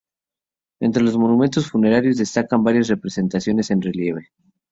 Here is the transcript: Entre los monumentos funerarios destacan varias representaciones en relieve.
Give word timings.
Entre 0.79 1.03
los 1.03 1.15
monumentos 1.15 1.69
funerarios 1.69 2.17
destacan 2.17 2.63
varias 2.63 2.87
representaciones 2.87 3.69
en 3.69 3.83
relieve. 3.83 4.29